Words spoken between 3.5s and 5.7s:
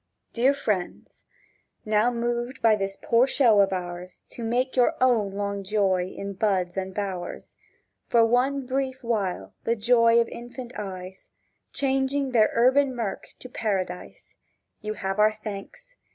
of ours To make your own long